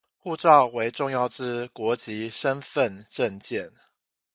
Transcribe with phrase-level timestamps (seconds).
[0.23, 3.71] 護照為重要之國籍身分證件